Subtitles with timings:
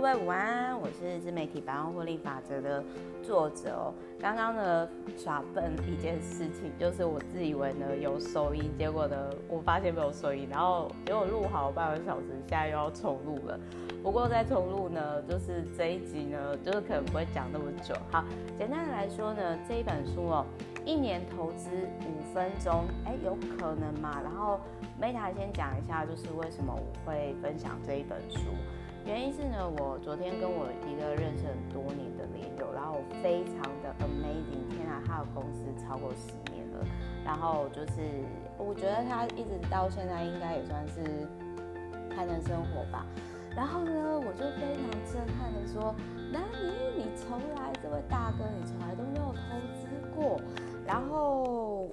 [0.00, 2.82] 各位午安，我是自媒体百万获利法则的
[3.22, 3.92] 作者哦。
[4.18, 9.14] 刚刚呢耍笨一件事情，就是我自以为呢有收音，结果呢
[9.46, 13.60] 我发现没有收音，然后结果录好半个小时，现在又要重录了。
[14.02, 17.94] 不过再重录呢，就是这一集呢，就是可能不会讲那么久。
[18.10, 18.24] 好，
[18.56, 20.46] 简单的来说呢，这一本书哦，
[20.82, 21.68] 一年投资
[22.06, 24.18] 五分钟，哎，有可能吗？
[24.24, 24.60] 然后
[24.98, 28.38] Meta 先讲一下，就是为什么我会分享这一本书。
[29.06, 36.86] 原因是呢，我昨天跟我一个认识很多年的连友，然后非常的 amazing，天啊，他的公司超过十年了，
[37.24, 38.22] 然后就是
[38.58, 41.26] 我觉得他一直到现在应该也算是
[42.14, 43.04] 还能生活吧。
[43.56, 45.92] 然后呢，我就非常震撼的说
[46.30, 50.40] ：“那你，你从来这位大哥，你从来都没有投资过。”
[50.86, 51.90] 然后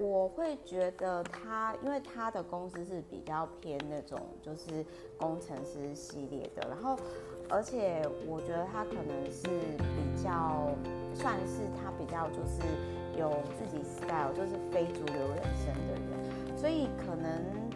[0.00, 4.84] 我会觉得他，因为他的公司是比较偏那种就是
[5.16, 6.98] 工程师系列的，然后
[7.48, 9.46] 而且我觉得他可能是
[9.78, 10.68] 比较
[11.14, 12.62] 算是他比较就是
[13.18, 17.70] 有自己 style，就是非主流人生的人，所以可能。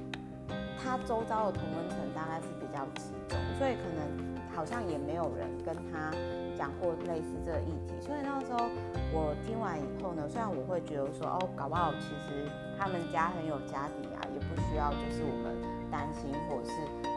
[0.77, 6.11] 他周遭的同温层大概是比较集中，所以可能好像也没有人跟他
[6.59, 7.95] 讲过类似这个议题。
[8.01, 8.69] 所以那时候
[9.13, 15.55] 我听完以后呢，虽然我会觉得说哦，搞不好其实他们家很有家底啊，也不需要就是我们
[15.91, 16.73] 担心或是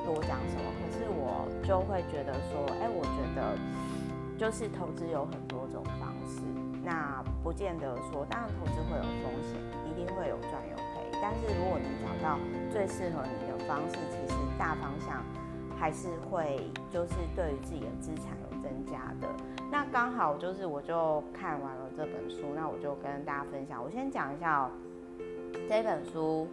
[0.05, 0.65] 多讲什么。
[0.79, 3.57] 可是我就会觉得说，哎，我觉得
[4.37, 6.41] 就是投资有很多种方式，
[6.83, 11.05] 那不见得说，当然投资会有风险，一定会有赚有赔。
[11.21, 12.37] 但是如果你找到
[12.71, 13.57] 最适合你的。
[13.67, 15.21] 方式其实大方向
[15.77, 18.27] 还是会，就是对于自己的资产
[18.67, 19.27] 增加的。
[19.71, 23.81] 那刚好就是我就看完了这本书，那我就跟大家分享。
[23.81, 24.71] 我先讲一下哦，
[25.69, 26.47] 这本书，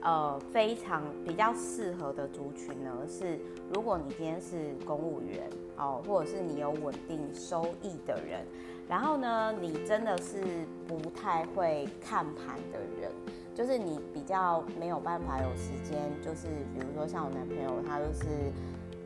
[0.00, 3.38] 呃，非常比较适合的族群呢是，
[3.72, 8.44] 如果你今天是公务员哦，或者是你有稳定收益的人，
[8.88, 10.42] 然后呢，你真的是
[10.86, 13.10] 不太会看盘的人。
[13.52, 18.24] 就是你比较没有办法有时间，就是比如说像我男朋友，他就是，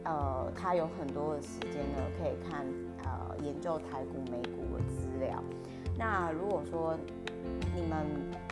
[0.05, 2.67] 呃，他有很多的时间呢，可以看
[3.05, 5.43] 呃研究台股、美股的资料。
[5.99, 6.97] 那如果说
[7.75, 8.07] 你们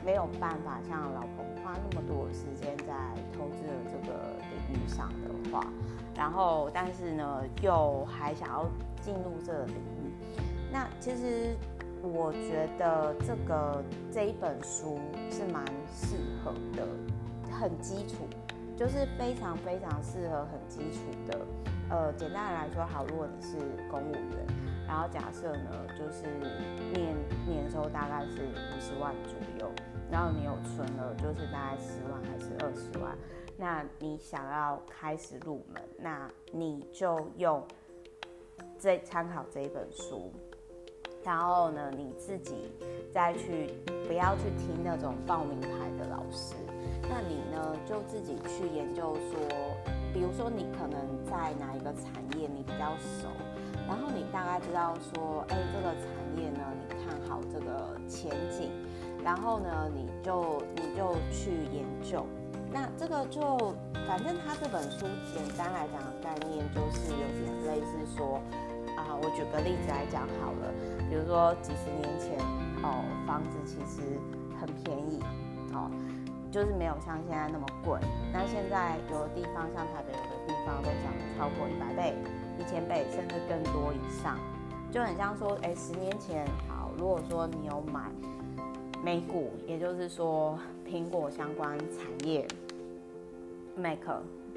[0.04, 2.94] 没有办法像老彭花那么多的时间在
[3.36, 5.66] 投资的这个领域上的话，
[6.16, 8.66] 然后但是呢又还想要
[9.00, 10.12] 进入这个领域，
[10.72, 11.56] 那其实。
[12.04, 13.80] 我觉得这个
[14.10, 14.98] 这一本书
[15.30, 15.64] 是蛮
[15.94, 16.84] 适合的，
[17.48, 18.26] 很基础，
[18.76, 21.38] 就是非常非常适合很基础的。
[21.90, 23.58] 呃，简单的来说，好，如果你是
[23.90, 24.46] 公务员，
[24.86, 26.24] 然后假设呢，就是
[26.94, 27.14] 年
[27.46, 29.70] 年收大概是五十万左右，
[30.10, 33.16] 然后你有存了，就是大概十万还是二十万，
[33.58, 37.62] 那你想要开始入门，那你就用
[38.78, 40.32] 这参考这一本书。
[41.22, 42.72] 然后呢，你自己
[43.12, 43.74] 再去，
[44.08, 45.68] 不要去听那种报名牌
[45.98, 46.54] 的老师。
[47.08, 49.48] 那你呢，就自己去研究说，
[50.12, 53.28] 比如说你可能在哪一个产业你比较熟，
[53.86, 58.70] 然后你大概知道说，哎，这个产业呢，你看好这个前景，
[59.22, 62.24] 然后呢，你就你就去研究。
[62.72, 63.74] 那这个就，
[64.06, 68.40] 反正他这本书简单来讲的概念就是有点类似说。
[68.94, 70.70] 啊，我举个例子来讲好了，
[71.08, 72.38] 比如说几十年前
[72.82, 74.20] 哦，房子其实
[74.60, 75.18] 很便宜，
[75.72, 75.90] 哦，
[76.52, 77.98] 就是没有像现在那么贵。
[78.32, 82.14] 那现在有的地方像台北，有的地方都涨超过一百倍、
[82.60, 84.38] 一千倍，甚至更多以上，
[84.92, 88.10] 就很像说，哎，十年前好，如果说你有买
[89.02, 92.46] 美股，也就是说苹果相关产业
[93.74, 93.98] ，Mac，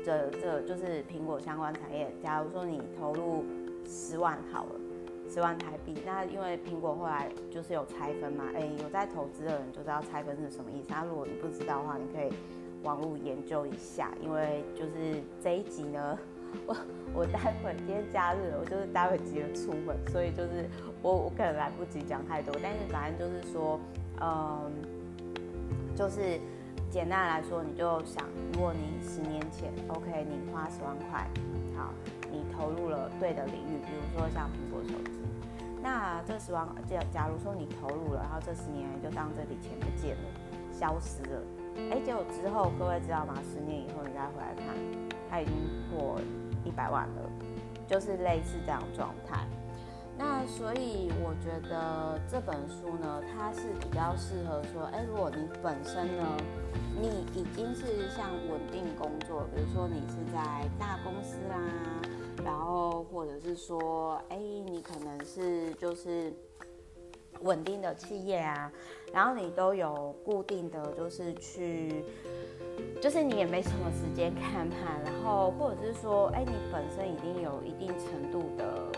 [0.05, 2.13] 这这就是苹果相关产业。
[2.21, 3.43] 假如说你投入。
[3.87, 4.71] 十万好了，
[5.29, 5.95] 十万台币。
[6.05, 10.87] 那因为苹果后来就是有拆分嘛，哎，有在投资的人就知道拆分是什么意思。
[10.89, 12.31] 那如果你不知道的话，你可以
[12.83, 14.11] 网络研究一下。
[14.21, 16.17] 因为就是这一集呢，
[16.65, 16.75] 我
[17.13, 20.69] 我待会今天假日，我就是待会急着出门，所以就是
[21.01, 22.55] 我我可能来不及讲太多。
[22.61, 23.79] 但是反正就是说，
[24.21, 24.71] 嗯，
[25.95, 26.39] 就是
[26.89, 28.23] 简单来说，你就想，
[28.53, 31.27] 如果你十年前，OK，你花十万块，
[31.75, 31.93] 好。
[32.31, 35.14] 你投入了对的领域，比如说像苹果手机，
[35.85, 40.23] 那这十万，假假如说你投入了，然后这十年就当这笔钱不见了，
[40.73, 41.39] 消失了，
[41.91, 43.35] 哎，结果之后各位知道吗？
[43.53, 44.75] 十年以后你再回来看，
[45.29, 45.53] 它已经
[45.91, 46.19] 破
[46.63, 47.29] 一百万了，
[47.85, 49.45] 就是类似这样状态。
[50.17, 56.25] 那所以我觉得这本书呢，它是比较适合说，哎，如果你本身呢，
[56.99, 61.59] 你已经是像稳定工作，比如说你是在大公司啦。
[62.45, 66.31] 然后或者是说，哎，你可能是就是
[67.41, 68.71] 稳定的企业啊，
[69.11, 72.05] 然后你都有固定的就是去，
[73.01, 78.91] 就是你也没什么时间看盘，然后或者是说，哎，你本身已经有一定程度的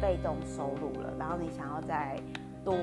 [0.00, 2.18] 被动收入了，然后你想要再
[2.64, 2.74] 多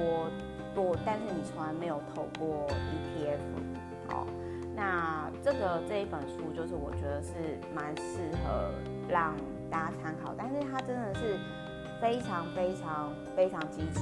[0.75, 4.27] 多，但是你从来没有投过 ETF，哦。
[4.73, 8.71] 那这个这一本书就是我觉得是蛮适合
[9.09, 9.35] 让
[9.71, 11.39] 大家参考，但是它真的是
[12.01, 14.01] 非常非常非常基础，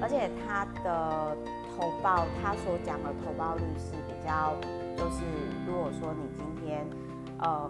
[0.00, 1.36] 而且它的
[1.76, 4.54] 投报，它所讲的投报率是比较，
[4.96, 5.24] 就是
[5.66, 6.86] 如果说你今天，
[7.40, 7.68] 呃，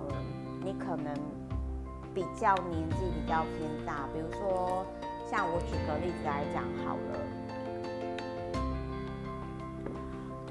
[0.63, 1.15] 你可能
[2.15, 4.85] 比较年纪比较偏大，比如说
[5.31, 7.19] 像我举个例子来讲好了。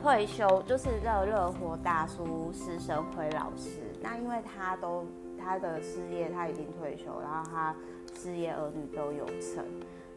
[0.02, 5.06] 退休就是热热火大叔施生辉老师，那因为他都
[5.40, 7.76] 他的事业他已经退休，然后他
[8.14, 9.64] 事业儿女都有成，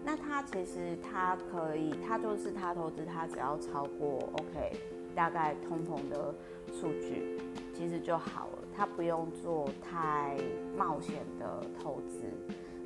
[0.04, 4.76] 那他其实他可以，他就是他投资，他只要超过 OK
[5.14, 6.34] 大概通膨的
[6.72, 7.38] 数据，
[7.72, 10.36] 其实就好了，他不用做太
[10.76, 12.24] 冒险的投资。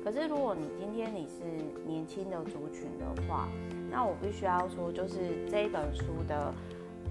[0.03, 1.43] 可是如果你今天你是
[1.85, 3.49] 年轻的族群的话，
[3.89, 6.53] 那我必须要说，就是这一本书的。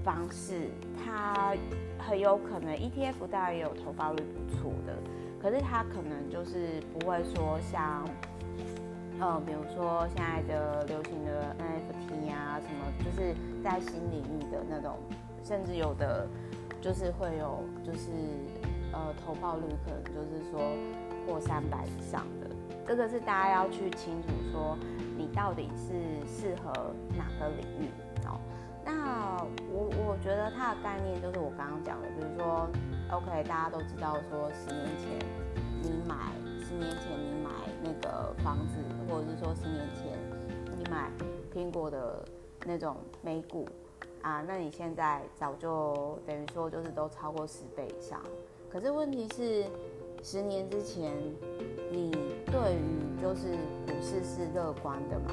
[0.05, 0.71] 方式，
[1.05, 1.53] 它
[1.99, 4.97] 很有可能 ETF 大概也有投报率不错的，
[5.41, 8.05] 可是它可能就是不会说像，
[9.21, 14.97] 呃，比如说现在的流行的 NFT 啊，什么就是在新领域的那种，
[15.45, 16.27] 甚至有的
[16.81, 18.11] 就是会有就是
[18.93, 20.61] 呃投报率可能就是说
[21.27, 22.49] 破三百以上的，
[22.87, 24.77] 这个是大家要去清楚说
[25.17, 25.93] 你到底是
[26.27, 26.73] 适合
[27.17, 27.89] 哪个领域
[28.27, 28.39] 哦。
[28.85, 29.43] 那
[29.73, 32.69] 我我觉得它的概念就是我刚刚讲的，比如说
[33.11, 35.19] ，OK，大家都知道说，十年前
[35.83, 37.51] 你买，十年前你买
[37.83, 40.19] 那个房子，或者是说十年前
[40.79, 41.11] 你买
[41.55, 42.25] 苹果的
[42.65, 43.69] 那种美股
[44.23, 48.21] 啊，那你现在早就等于说就是都超过十倍以上。
[48.69, 49.65] 可是问题是，
[50.23, 51.13] 十年之前
[51.91, 52.11] 你
[52.47, 53.53] 对于就是
[53.87, 55.33] 股市是乐观的嘛？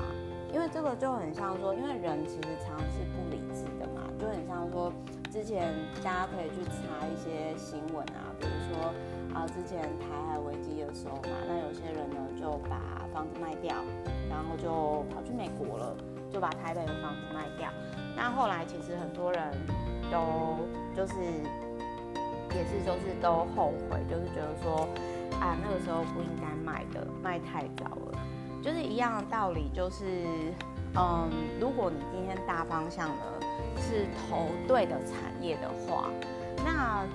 [0.54, 4.94] 因为这个就很像说，因为人其实常常是不理智的嘛，就很像说，
[5.34, 8.94] 之前大家可以去查一些新闻啊，比如说
[9.34, 13.74] 啊，之前台海危机的时候嘛，那有些人呢就把房子卖掉，
[14.30, 15.98] 然后就跑去美国了，
[16.32, 17.68] 就把台北的房子卖掉。
[18.16, 19.52] 那后来其实很多人
[20.12, 20.60] 都
[20.96, 21.16] 就是
[22.54, 24.88] 也是就是都后悔，就是觉得说
[25.42, 28.20] 啊，那个时候不应该卖的，卖太早了。
[28.62, 30.06] 就是一样的道理，就是，
[30.96, 31.28] 嗯，
[31.60, 33.16] 如果你今天大方向呢
[33.82, 36.10] 是投对的产业的话，
[36.64, 37.06] 那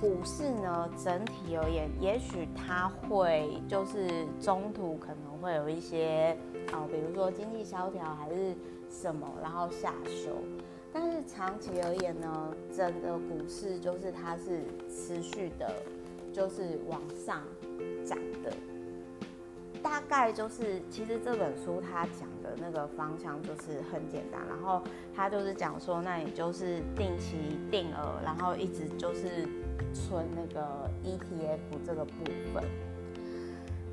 [0.00, 6.36] 股市呢整体而言，也许它会就是中途可能会有一些
[6.72, 8.54] 啊，比如说经济萧条还是
[8.90, 10.36] 什么，然后下修，
[10.92, 15.74] 但是长期而言呢，整个股市就是它是持续的，
[16.32, 17.40] 就是往上
[18.04, 18.52] 涨的。
[19.86, 24.82] 大概就是，其实这本书他讲的那个方向就是很简单，然后
[25.14, 29.48] 他就是讲说，那你就是定期定额，然后一直就是
[29.94, 32.64] 存那个 ETF 这个部分。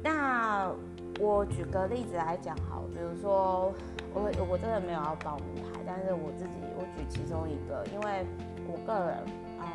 [0.04, 0.72] 那
[1.20, 3.72] 我举个例子来讲好，比如说
[4.14, 8.26] 我我真的没有要报名牌，但是我自己我举其中一个，因为
[8.68, 9.18] 我个人
[9.60, 9.66] 嗯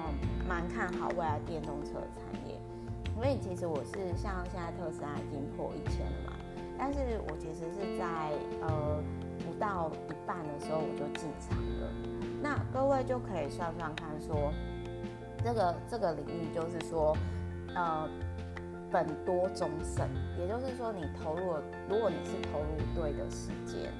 [0.48, 2.47] 蛮看好未来电动车产业。
[3.18, 6.32] 因为其实我是像现在特斯拉已经破一千了嘛，
[6.78, 8.30] 但是我其实是在
[8.62, 9.02] 呃
[9.44, 11.90] 不到一半的时候我就进场了。
[12.40, 14.52] 那各位就可以算算看说，
[15.42, 17.16] 这个这个领域就是说，
[17.74, 18.08] 呃
[18.88, 20.08] 本多终身，
[20.38, 21.56] 也就是说你投入，
[21.88, 23.92] 如果你是投入对的时间，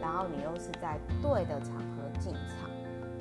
[0.00, 2.68] 然后你又是在对的场合进场，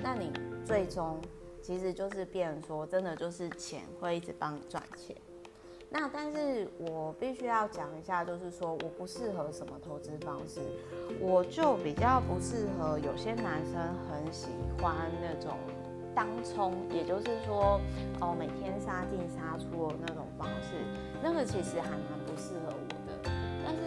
[0.02, 0.32] 那你
[0.66, 1.22] 最终
[1.62, 5.16] 其实就是变成说，真的就是钱会一直帮你赚钱。
[5.98, 10.60] 那但是我必须要讲一下，就是说我不适合什么投资方式，
[11.22, 15.58] 我就比较不适合有些男生很喜欢那种
[16.14, 17.80] 当冲，也就是说
[18.20, 20.76] 哦每天杀进杀出的那种方式，
[21.24, 23.32] 那个其实还蛮不适合我的。
[23.64, 23.80] 但是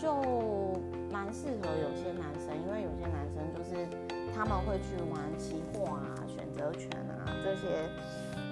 [0.00, 0.80] 就
[1.12, 3.86] 蛮适合有些男生，因为有些男生就是
[4.34, 7.90] 他们会去玩期货啊、选择权啊这些。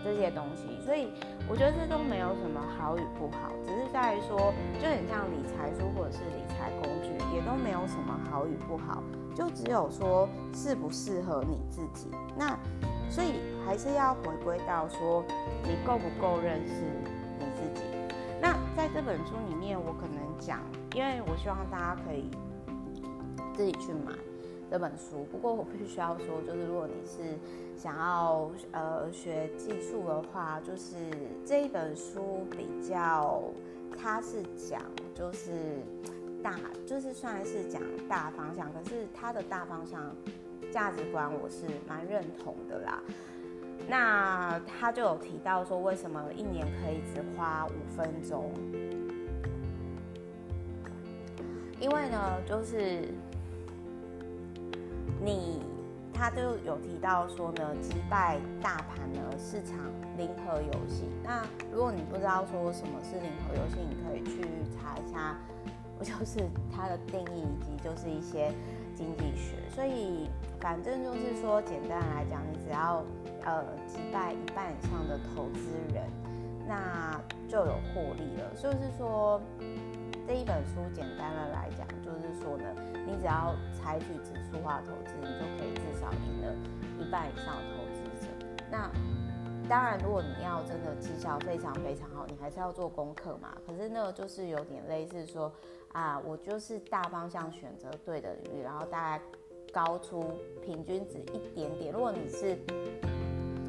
[0.04, 1.12] 这些东西，所以
[1.49, 9.02] 我觉得这都没有什么好与不好，只是在于说，就很像理财书或者是理财工具，也都没有什么好与不好，
[9.35, 12.11] 就只有说适不适合你自己。
[12.37, 12.59] 那
[13.09, 15.25] 所以还是要回归到说，
[15.64, 16.75] 你够不够认识
[17.38, 17.87] 你自己。
[18.40, 20.61] 那在这本书里面，我可能讲，
[20.95, 22.30] 因为我希望大家可以
[23.54, 24.12] 自己去买
[24.70, 25.26] 这本书。
[25.32, 27.36] 不过我必须要说，就是如果你是
[27.76, 30.94] 想要呃学技术的话，就是
[31.44, 33.42] 这一本书比较，
[33.98, 34.80] 它是讲
[35.14, 35.80] 就是
[36.42, 40.14] 大，就是算是讲大方向，可是它的大方向
[40.70, 43.02] 价值观我是蛮认同的啦。
[43.88, 48.52] 那他就有提到说，为什么一年可以只花五分钟？
[51.80, 53.08] 因为呢，就是
[55.24, 55.62] 你，
[56.12, 59.76] 他就有提到说呢，击败大盘的市场
[60.16, 61.04] 零和游戏。
[61.22, 64.42] 那如果你不知道说什么是零和游戏，你可以去
[64.76, 65.36] 查一下，
[65.98, 68.52] 不 就是它的定义以及就是一些
[68.94, 69.56] 经济学。
[69.74, 70.28] 所以
[70.60, 73.04] 反正就是说，简单来讲，你只要。
[73.42, 76.04] 呃，击败一半以上的投资人，
[76.68, 78.52] 那就有获利了。
[78.54, 79.40] 就是说，
[80.28, 82.64] 这一本书简单的来讲，就是说呢，
[83.10, 86.54] 你只要采取指数化投资，你就可以至少赢了
[87.00, 88.28] 一半以上的投资者。
[88.70, 88.88] 那
[89.68, 93.52] 当然，如果你要真的绩效非常非常好，你还是要做功课嘛。
[93.66, 95.52] 可是那个就是有点类似说
[95.92, 99.24] 啊，我就是大方向选择对的领域，然后大概
[99.72, 100.24] 高出
[100.62, 101.92] 平均值一点点。
[101.92, 102.56] 如果你是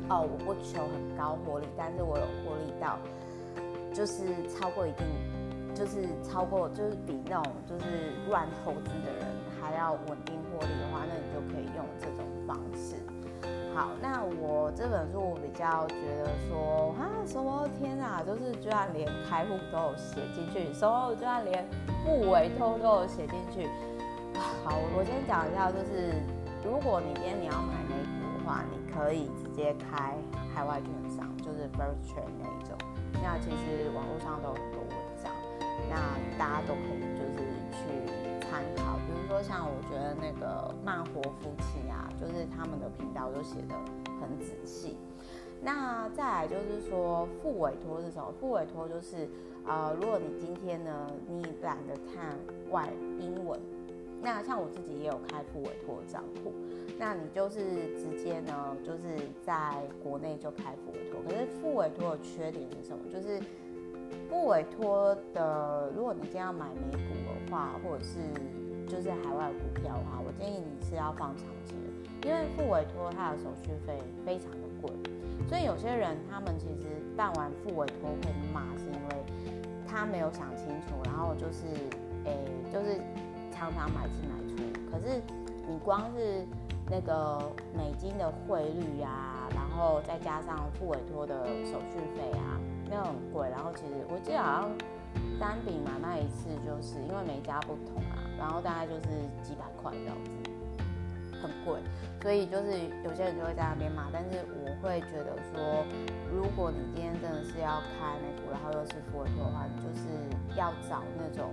[0.09, 2.99] 哦，我不求很高获利，但是我有获利到，
[3.93, 5.05] 就是超过一定，
[5.73, 9.25] 就是超过，就是比那种就是乱投资的人
[9.59, 12.95] 还要稳定获利的话，那你就可以用这种方式。
[13.73, 21.65] 好，那我这本书我比较觉得说，啊，什么天啊，就是居然连开户都有写进去，什么居然连
[22.03, 23.67] 不委托都有写进去。
[24.65, 26.13] 好，我先讲一下，就是
[26.63, 29.29] 如果你今天你要买美股的话，你可以。
[29.51, 30.15] 直接开
[30.55, 32.71] 海外券商，就是 First Trade 那一种。
[33.21, 34.80] 那其实网络上都有，
[35.89, 37.39] 那大家都可以就是
[37.71, 38.97] 去参考。
[39.07, 43.75] 比如说像我觉得那个慢活夫妻啊，就是他们的频道都写得
[44.19, 44.97] 很仔细。
[45.63, 48.33] 那再来就是说副委托是什么？
[48.39, 49.29] 副委托就是
[49.65, 52.35] 呃，如果你今天呢，你懒得看
[52.71, 53.59] 外英文。
[54.23, 56.53] 那像我自己也有开副委托账户，
[56.99, 57.59] 那你就是
[57.97, 61.21] 直接呢，就是在国内就开副委托。
[61.23, 63.03] 可是副委托的缺点是什么？
[63.11, 63.39] 就是
[64.29, 68.19] 不委托的，如果你今天要买美股的话，或者是
[68.87, 74.91] 就是海外股票的话，我建议你是要放长期的，因为付委托它的手续费非常的贵，
[75.47, 79.23] 所以有些人他们其实办完付委托会骂，是因为
[79.87, 81.65] 他没有想清楚，然后就是
[82.25, 82.37] 诶、
[82.71, 82.99] 就是。
[83.53, 84.55] 常常买进买出，
[84.89, 85.21] 可是
[85.69, 86.43] 你光是
[86.89, 87.39] 那个
[87.77, 92.57] 美金的汇率呀，然后再加上付委托的手续费啊，
[92.91, 93.49] 那很贵。
[93.49, 94.71] 然后其实我记得好像
[95.39, 99.07] 单笔买卖一次，就是因为每家不同啊，然后大概就是
[99.41, 100.31] 几百块这样子，
[101.41, 101.79] 很贵。
[102.21, 102.71] 所以就是
[103.03, 105.85] 有些人就会在那边买，但是我会觉得说，
[106.29, 110.05] 如果你今天真的是要开美股，然后又是复委托的话，你就是
[110.59, 111.49] 要找那种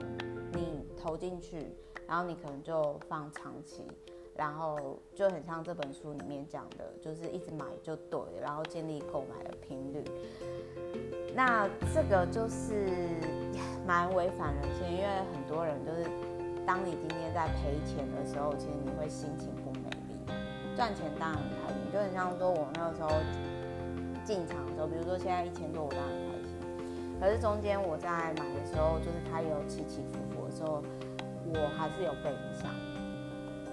[0.52, 1.72] 你投进去。
[2.06, 3.82] 然后你可能就放长期，
[4.34, 10.02] 然后就很像这本书里面讲的，就是一直买就对，然后建立购买的频率。
[11.38, 12.90] 那这个就是
[13.86, 16.10] 蛮违反人性，因为很多人就是，
[16.66, 20.34] 当你今天在赔钱的时候，其实你会心情不美丽。
[20.76, 23.10] 赚钱当然很开心，就很像说我那个时候
[24.24, 26.58] 进场的时候，比如说现在一千多，我当然很开心。
[27.20, 30.82] 可是中间我在买的时候，就是它有起起伏伏的时候。
[31.54, 32.68] 我还是有被影响，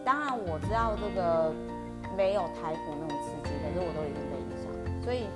[0.06, 1.52] 当然我知道这个
[2.16, 5.28] 没有台股那么刺激，可是我都已经被影响，所以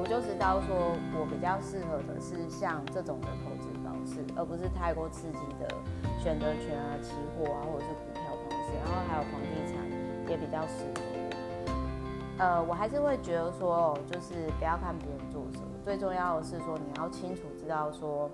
[0.00, 5.68] 我就知道说我比较适合的是像这种的投资方式，而不是太过刺激的
[6.18, 9.76] 选择权啊、期货啊，或者是股票方式，然后还有房地产
[10.26, 11.20] 也比较适合我。
[12.38, 18.30] 呃，我还是会觉得说，就是不要看别人做什么，最重要的是说你要清楚知道说。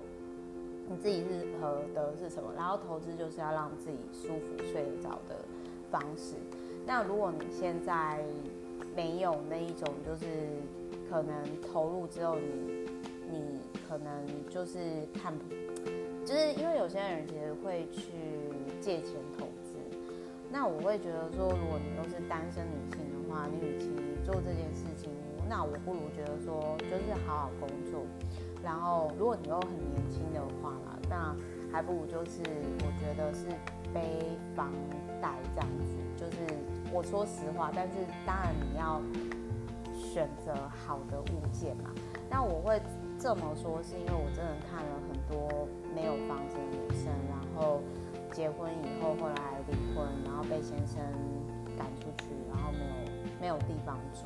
[0.89, 2.49] 你自己适合的是什么？
[2.55, 5.35] 然后投资就是要让自己舒服、睡得着的
[5.91, 6.35] 方式。
[6.85, 8.23] 那如果你现在
[8.95, 10.25] 没有那一种，就是
[11.09, 12.85] 可能投入之后你，
[13.31, 15.33] 你可能就是看，
[16.25, 18.11] 就是因为有些人其实会去
[18.81, 19.77] 借钱投资。
[20.49, 23.89] 那我会觉得说，如果你都是单身女性的话，你与其
[24.25, 25.11] 做这件事情，
[25.49, 28.05] 那我不如觉得说，就是好好工作。
[28.63, 31.35] 然后，如果你又很年轻的话啦，那
[31.71, 32.41] 还不如就是
[32.79, 33.45] 我觉得是
[33.93, 34.01] 背
[34.55, 34.71] 房
[35.21, 35.93] 贷这样子。
[36.17, 36.37] 就是
[36.91, 37.93] 我说实话，但是
[38.25, 38.99] 当然你要
[40.17, 40.51] 选择
[40.83, 41.91] 好的物件嘛。
[42.27, 42.81] 那我会
[43.19, 47.83] 这么说，是因为我真的看了很多没有房子的女生，然后
[48.31, 50.97] 结婚以后后来离婚，然后被先生
[51.77, 54.25] 赶出去，然后没有没有地方住，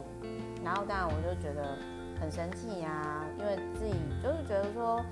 [0.64, 1.76] 然后当然我就觉得
[2.22, 3.92] 很生气呀，因为自己
[4.24, 5.04] 就是觉得说，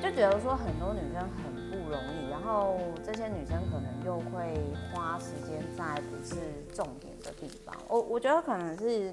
[0.00, 4.56] 就觉得说很多女生很不容易，然后这些女生可能又会
[4.94, 6.36] 花时间在不是
[6.72, 9.12] 重点的地方，我我觉得可能是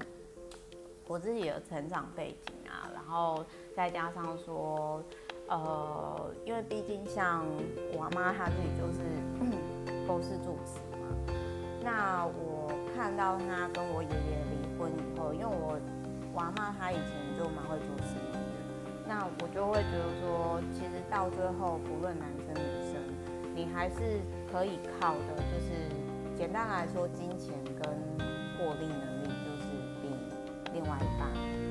[1.12, 3.44] 我自己的成长背景啊，然后
[3.76, 5.02] 再加上说，
[5.46, 7.44] 呃，因为毕竟像
[7.92, 9.04] 我妈她自己就是
[10.08, 11.04] 公司住持嘛，
[11.84, 15.78] 那我看到她跟我爷爷离婚以后，因为我
[16.32, 22.96] 我妈她以前就蛮会做生意的，那我就会觉得说，其实到最后不论男生女生，
[23.54, 24.18] 你还是
[24.50, 27.84] 可以靠的，就是简单来说，金钱跟
[28.56, 29.11] 获利能
[30.92, 31.24] 外一半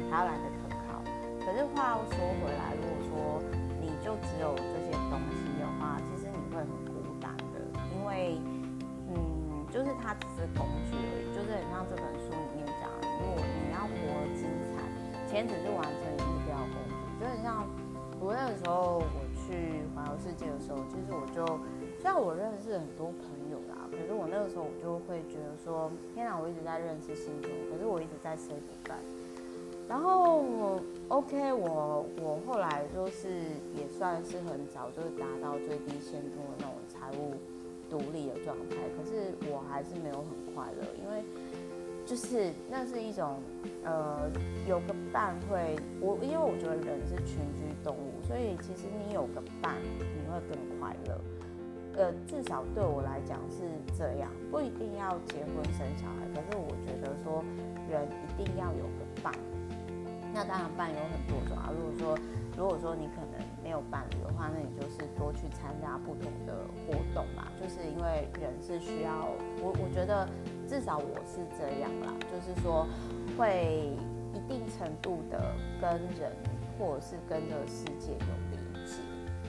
[0.10, 0.98] 还要来得可靠。
[1.46, 3.42] 可是话又说回来，如果说
[3.78, 7.62] 你就只有这些东西的话，其实你会很孤单的，
[7.94, 8.42] 因为
[9.14, 12.90] 嗯，就是它只是工具而已，就是很像这本书里面讲，
[13.22, 14.82] 如果你要活精彩，
[15.30, 17.66] 钱只是完成你目标工具，就很像
[18.20, 21.46] 我那个时候我去环游世界的时候，其实我就
[22.02, 23.31] 虽然我认识很多朋，
[23.92, 28.96] 可是我那个时候我就会觉得说，天哪，我一直在认识新朋友，可是我一直在 say goodbye。
[29.88, 33.28] 然后我 OK，我我后来就是
[33.76, 37.36] 也算是很早就是达到最低限度的那种财务
[37.90, 41.22] 独立的状态，可是我还是没有很快乐，因为
[42.06, 43.36] 就是那是一种
[43.84, 44.32] 呃
[44.66, 51.20] 有个伴会，我因为我觉得人是群居动物，所以其实你有个伴你会更快乐。
[51.98, 53.64] 呃，至少对我来讲是
[53.98, 57.44] 这样，不一定要结婚生小孩，可是我觉得说
[57.90, 58.08] 人
[58.38, 59.34] 一定要有个伴。
[60.34, 61.70] 那当然，伴有很多种啊。
[61.76, 62.18] 如果说，
[62.58, 66.56] 如果说你可能没有伴侣的话，那你就是多去参加不同的
[66.88, 67.52] 活动嘛。
[67.62, 69.28] 就是因为人是需要，
[69.62, 70.26] 我我觉得
[70.70, 72.88] 至少我是这样啦，就是说
[73.38, 73.92] 会
[74.34, 76.32] 一定程度的跟人
[76.80, 78.94] 或者是跟这个世界有连接。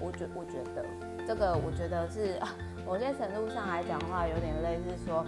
[0.02, 0.84] 我觉我觉得
[1.26, 2.38] 这个，我觉得是
[2.84, 5.24] 某些程度上来讲的话，有点类似说。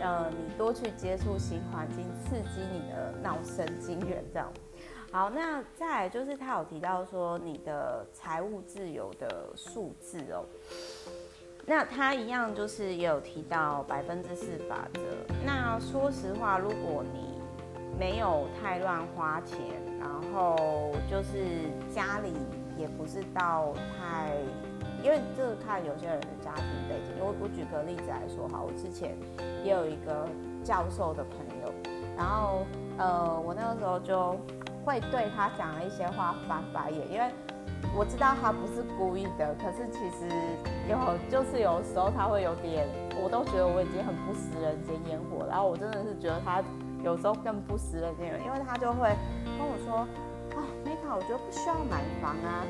[0.00, 4.52] 呃，你多去接触新环境，刺激你的脑神经元，这样。
[5.10, 10.44] 好，那再来就是他有提到说你的财务自由的数字哦。
[11.64, 15.00] 那他一样就是也有提到百分之四法则。
[15.46, 17.40] 那说实话，如果你
[17.96, 19.58] 没有太乱花钱，
[20.00, 22.34] 然后就是家里
[22.76, 24.34] 也不是到太。
[25.02, 29.14] 因为这个看有些人的家庭背景，我我举个例子来说哈，我之前
[29.62, 30.26] 也有一个
[30.64, 31.70] 教授的朋友，
[32.16, 32.64] 然后
[32.96, 34.34] 呃，我那个时候就
[34.82, 37.30] 会对他讲了一些话翻白眼，因为
[37.94, 40.26] 我知道他不是故意的，可是其实
[40.88, 40.96] 有
[41.28, 42.88] 就是有时候他会有点，
[43.22, 46.64] 我都觉得我已经很不食人间烟火，然后我真的是觉得他
[47.04, 49.12] 有时候更不食人间烟火，因为他就会
[49.44, 50.08] 跟我说
[51.14, 52.64] 我觉得不需要买房啊。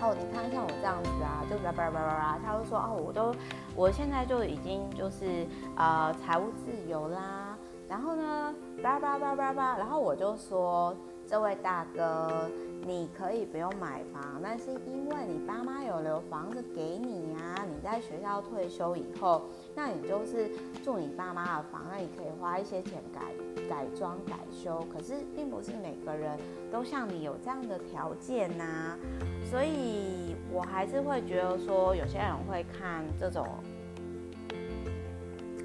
[0.00, 3.34] 哦，你看像我这样子啊，就叭叭叭叭叭，他就说哦，我都，
[3.74, 7.56] 我现在就已经就是呃财务自由啦。
[7.88, 10.94] 然后呢，叭叭叭叭叭，然后我就说，
[11.26, 12.50] 这位大哥，
[12.86, 17.66] 你可以不用买房，但是因为你爸妈有留房子给你呀。
[17.68, 19.42] 你在学校退休以后，
[19.74, 20.48] 那你就是
[20.84, 23.20] 住你爸妈的房，那你可以花一些钱改
[23.68, 24.86] 改装改修。
[24.92, 26.38] 可是并不是每个人
[26.70, 28.98] 都像你有这样的条件呐、啊。
[29.50, 33.44] 所以，我还是会觉得说，有些人会看这种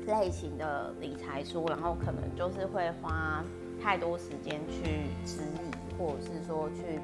[0.08, 3.44] 类型的理财书，然后可能就是会花
[3.82, 7.00] 太多时间去质疑，或者是说去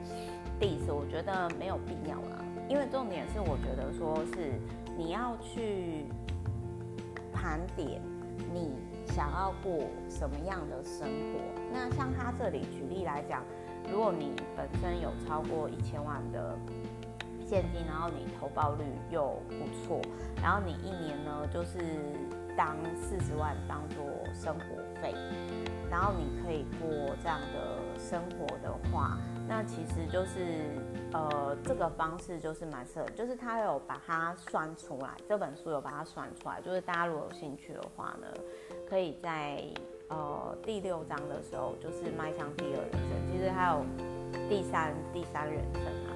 [0.60, 2.44] diss，我觉得没有必要啦。
[2.70, 4.54] 因为重点是，我觉得说是
[4.98, 6.06] 你要去
[7.34, 8.02] 盘点
[8.54, 8.72] 你
[9.08, 11.40] 想要过什么样的生活。
[11.72, 13.44] 那像他这里举例来讲。
[13.90, 16.60] 如果你本身有超过一千万的
[17.40, 20.02] 现金，然后你投报率又不错，
[20.42, 21.80] 然后你一年呢就是
[22.58, 25.14] 当四十万当做生活费，
[25.90, 30.76] 然后你可以过这样的生活的话，那其实就是
[31.12, 38.28] 呃这个方式就是蛮适合，就是他有把它算出来，这本书有把它算出来，就是大家如果有兴趣的话呢，
[38.90, 39.64] 可以在。
[40.10, 43.84] 呃，第六章的时候就是迈向第二人生，其实还有
[44.48, 46.16] 第三第三人生啊。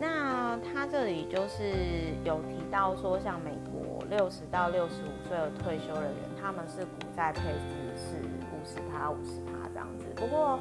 [0.00, 1.70] 那他这里就是
[2.24, 8.16] 有提到说，像美国六十到六十五岁的退休人员，他们是股债配置是
[8.62, 10.06] 五十趴五十趴这样子。
[10.14, 10.56] 不过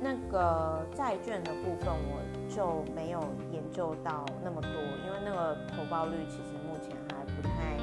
[0.00, 2.16] 那个债券的部分，我
[2.48, 3.20] 就没有
[3.52, 4.72] 研究到那么多，
[5.04, 7.76] 因为那个投报率其实目前还不太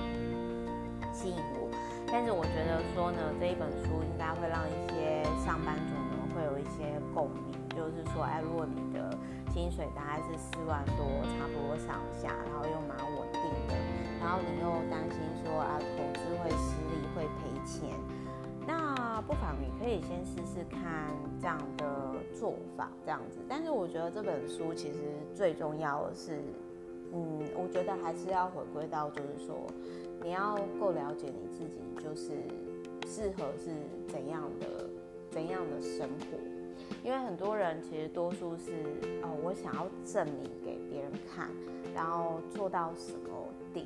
[1.14, 1.70] 吸引我。
[2.12, 9.14] 但是我觉得说呢，这一本书应该会让一些上班族呢会有一些共鸣，就是说，哎，如果你的
[9.54, 11.06] 薪水大概是四万多，
[11.38, 13.78] 差不多上下，然后又蛮稳定的，
[14.20, 17.94] 然后你又担心说啊，投资会失利，会赔钱。
[19.14, 23.40] 那不妨你可以先试试看这样的做法，这样子。
[23.46, 25.00] 但是我觉得这本书其实
[25.36, 26.40] 最重要的是，
[27.12, 29.68] 嗯，我觉得还是要回归到，就是说
[30.24, 32.32] 你要够了解你自己，就是
[33.06, 33.72] 适合是
[34.08, 34.90] 怎样的
[35.30, 36.38] 怎样的生活。
[37.04, 38.72] 因为很多人其实多数是
[39.24, 41.50] 哦，我想要证明给别人看，
[41.94, 43.30] 然后做到什么
[43.74, 43.86] 点。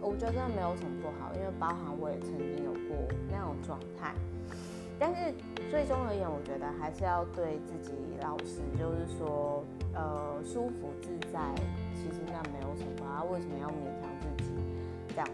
[0.00, 2.96] 我觉得没有什么不好，因为包含我也曾经有过
[3.30, 4.14] 那种状态。
[5.02, 5.34] 但是
[5.68, 7.90] 最终而言，我觉得还是要对自己
[8.22, 11.40] 老实，就是说，呃，舒服自在，
[11.92, 14.52] 其实那没有什么啊，为什么要勉强自己
[15.08, 15.32] 这样子？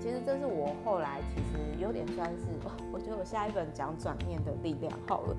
[0.00, 2.46] 其实这是我后来其实有点算是，
[2.94, 5.36] 我觉得我下一本讲转念的力量好了。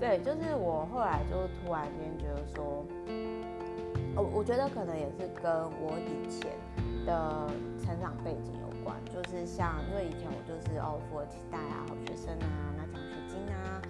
[0.00, 2.84] 对，就是我后来就突然间觉得说，
[4.16, 6.50] 我我觉得可能也是跟我以前
[7.06, 7.46] 的。
[7.90, 8.69] 成长背景有
[9.12, 13.82] 就是像，因为以前我就是哦，富二代啊，好学生啊，拿奖学金啊，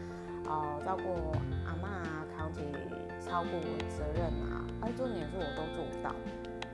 [0.47, 1.33] 哦，照顾
[1.67, 2.61] 阿嬷啊，扛起
[3.21, 6.15] 超过我的责任啊，而重点是我都做不到。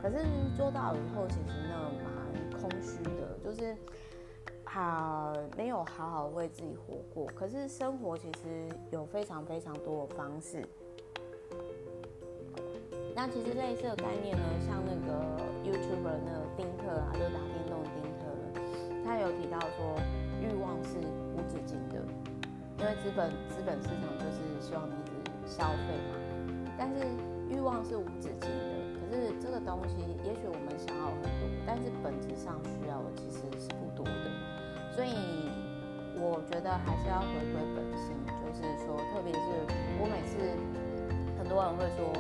[0.03, 0.25] 可是
[0.57, 3.75] 做到以后，其实那蛮空虚的，就是
[4.65, 7.27] 好没有好好为自己活过。
[7.35, 10.65] 可是生活其实有非常非常多的方式。
[13.15, 15.25] 那其实类似的概念呢，像那个
[15.65, 18.06] YouTuber 那个丁特啊，就打电动丁，
[19.07, 19.95] 他有提到说，
[20.43, 20.99] 欲望是
[21.31, 22.03] 无止境的，
[22.77, 26.19] 因为资本资本市场就是希望你一直消费嘛。
[26.77, 27.07] 但是
[27.49, 29.95] 欲望是无止境的，可是这个东西，
[30.27, 34.27] 也许我们想要很多，但是本质上需要的其实是不多的。
[34.91, 35.15] 所以
[36.19, 39.39] 我觉得还是要回归本心，就是说，特别是
[40.03, 40.37] 我每次
[41.39, 42.13] 很多人会说。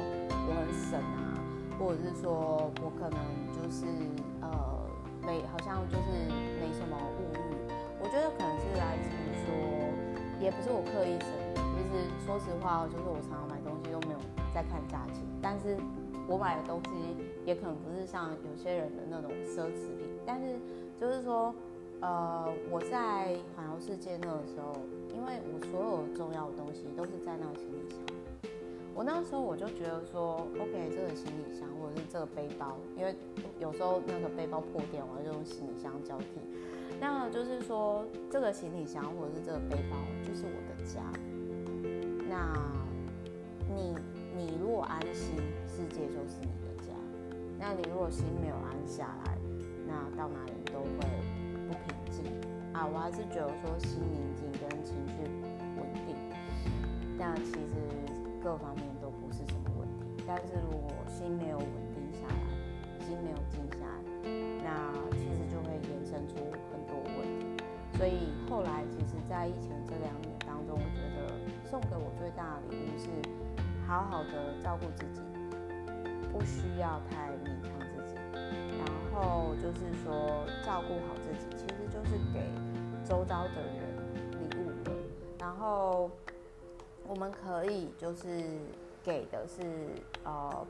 [0.49, 1.35] 我很省啊，
[1.77, 3.19] 或者是说我可能
[3.51, 3.85] 就是
[5.27, 6.31] 没好像就是
[6.63, 7.59] 没什么物欲，
[7.99, 9.51] 我觉得可能是来自于说，
[10.41, 11.29] 也不是我刻意省，
[11.75, 14.19] 就是说实话，就是我常常买东西都没有
[14.55, 15.77] 在看价钱，但是
[16.29, 16.91] 我买的东西
[17.45, 20.57] 也可能不是像有些人的那种奢侈品，但是
[20.97, 21.53] 就是说
[22.01, 24.73] 呃我在环游世界那个时候，
[25.13, 27.99] 因为我所有重要的东西都是在那个行李箱。
[28.97, 33.15] 我那时候我就觉得说，OK，这个行李箱或者是这个背包，因为
[33.61, 36.41] 有时候那个背包破掉，我就用行李箱交替。
[36.99, 41.03] 那就是说，这个行李箱或者是这个背包就是我的家。
[42.27, 42.57] 那
[43.69, 43.95] 你
[44.35, 45.37] 你如果安心，
[45.69, 46.95] 世界就是你的家。
[47.59, 49.37] 那你如果心没有安下来，
[49.87, 50.89] 那到哪里都会
[51.69, 52.25] 不平静
[52.73, 52.89] 啊。
[52.91, 55.21] 我还是觉得说，心宁静跟情绪
[55.77, 56.17] 稳定，
[57.19, 57.96] 那其实。
[58.47, 63.99] 各方面都不是什么问题，但是如果心没有稳定下来，心没有静下来，
[64.63, 66.37] 那其实就会衍生出
[66.71, 67.61] 很多问题。
[67.99, 71.35] 所以后来，其实，在疫情这两年当中，我觉得
[71.69, 73.11] 送给我最大的礼物是
[73.85, 75.23] 好好的照顾自己，
[76.33, 78.15] 不需要太勉强自己，
[78.79, 82.49] 然后就是说照顾好自己，其实就是给
[83.05, 83.83] 周遭的人
[84.39, 84.93] 礼物的，
[85.37, 86.09] 然后。
[87.09, 88.27] 我们可以就是
[89.03, 89.63] 给的是
[90.25, 90.67] 呃，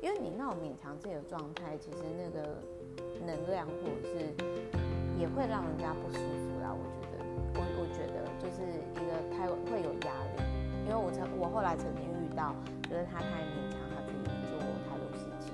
[0.00, 2.56] 因为你那种勉强自己的状态，其实那个
[3.26, 4.32] 能量或者是
[5.18, 6.70] 也会让人家不舒服啦。
[6.70, 7.24] 我觉得，
[7.54, 8.62] 我我觉得就是
[8.94, 10.42] 一个太会有压力，
[10.86, 12.54] 因为我曾我后来曾经遇到，
[12.88, 15.50] 就是他太勉强他自己做太多事情，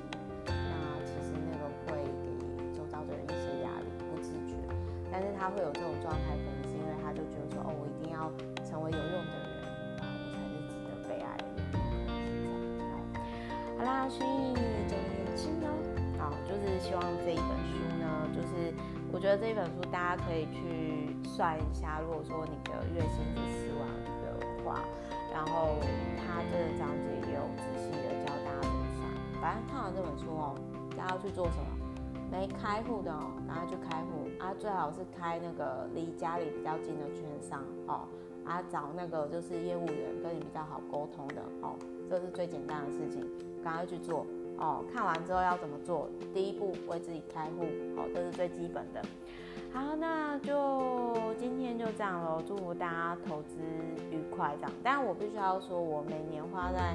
[0.46, 2.28] 那其实那个会给
[2.76, 4.60] 周遭的人一些压力，不自觉。
[5.10, 6.36] 但是他会有这种状态，
[19.22, 23.86] 觉得这一本书大家可以去算一下，如果说你的月薪是四万
[24.18, 24.82] 的话，
[25.32, 25.78] 然后
[26.18, 29.40] 他这个章节也有仔细的教大家怎么算。
[29.40, 30.56] 反正看完这本书哦，
[30.98, 31.70] 大家要去做什么？
[32.32, 38.00] 没开户的哦，然后去开户啊，最好是开那个离家里比较近的券商哦，
[38.44, 41.76] 啊，找那个就是业务员跟你比较好沟通的哦，
[42.10, 43.24] 这是最简单的事情。
[43.62, 44.26] 赶快去做
[44.58, 44.84] 哦！
[44.92, 46.08] 看完之后要怎么做？
[46.32, 47.64] 第一步为自己开户，
[47.96, 49.02] 好、哦，这是最基本的。
[49.72, 52.42] 好，那就今天就这样喽。
[52.46, 53.58] 祝福大家投资
[54.10, 54.72] 愉快，这样。
[54.82, 56.94] 但我必须要说，我每年花在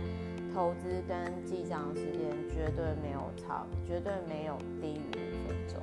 [0.53, 5.81] 投资跟记账的时间绝对没有超，绝对没有低于五分钟。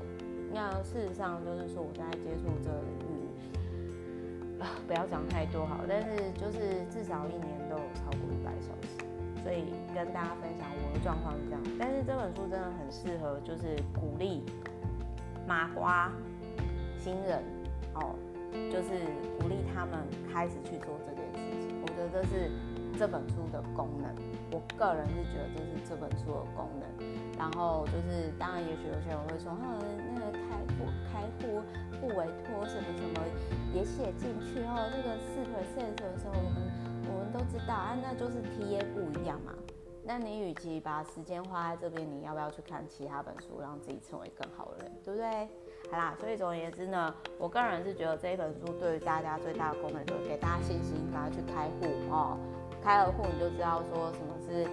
[0.52, 8.93] 那事实上就是说，我在接触这个领域，啊，不要讲太多好，但是就是至少一年都有超过一百小时。
[9.44, 11.60] 所以跟大家分享我的状况是这样。
[11.78, 14.42] 但是这本书真的很适合，就是鼓励
[15.46, 16.10] 麻瓜。
[16.96, 17.44] 新人
[17.92, 18.16] 哦，
[18.72, 19.04] 就是
[19.38, 20.00] 鼓励他们
[20.32, 21.76] 开始去做这件事情。
[21.82, 22.50] 我觉得这是
[22.98, 24.08] 这本书的功能。
[24.50, 26.88] 我个人是觉得这是这本书的功能。
[27.36, 29.76] 然后就是，当然，也许有些人会说，哈，
[30.14, 31.60] 那个开户、开户
[32.00, 33.20] 不委托什么什么
[33.74, 34.88] 也写进去哦。
[34.88, 36.64] 这个四 percent 的时候，我们
[37.34, 39.52] 都知道啊，那就是 TA 不一样嘛。
[40.04, 45.48] 那你与其把时间花在这边，你要不要去看其他本书，让自己成为更好的人，对不对？
[45.90, 52.38] 好啦，所以总而言之呢，我个人是觉得这一本书对于大家最大的功能就是给大家信心，赶快去开户哦。
[52.80, 54.68] 开了户你就知道说什么是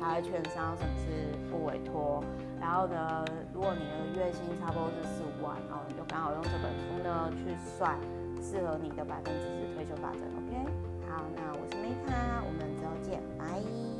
[0.00, 2.24] 海外券商，什么是不委托。
[2.58, 7.98] 然后呢，如果你的月薪差不多是四五万，然后你就刚好用这本书呢去算
[8.40, 10.18] 适合你的百分之十退休法则。
[10.38, 13.97] OK，好，那我是 Meta，我们之后见，拜。